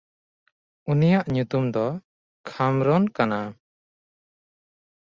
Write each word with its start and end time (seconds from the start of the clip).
ᱩᱱᱤᱭᱟᱜ 0.91 1.25
ᱧᱩᱛᱩᱢ 1.33 1.65
ᱫᱚ 1.73 1.85
ᱠᱷᱟᱢᱨᱚᱱ 2.47 3.03
ᱠᱟᱱᱟ᱾ 3.15 3.39